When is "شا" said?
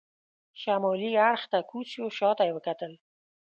2.17-2.29